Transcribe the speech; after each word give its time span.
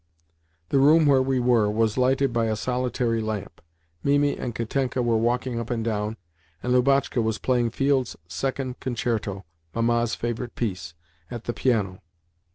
The 0.69 0.79
room 0.79 1.05
where 1.05 1.21
we 1.21 1.39
were 1.39 1.69
was 1.69 1.95
lighted 1.95 2.33
by 2.33 2.45
a 2.45 2.55
solitary 2.55 3.21
lamp. 3.21 3.61
Mimi 4.03 4.35
and 4.35 4.55
Katenka 4.55 4.99
were 5.03 5.15
walking 5.15 5.59
up 5.59 5.69
and 5.69 5.85
down, 5.85 6.17
and 6.63 6.73
Lubotshka 6.73 7.21
was 7.21 7.37
playing 7.37 7.69
Field's 7.69 8.15
Second 8.27 8.79
Concerto 8.79 9.45
(Mamma's 9.75 10.15
favourite 10.15 10.55
piece) 10.55 10.95
at 11.29 11.43
the 11.43 11.53
piano. 11.53 12.01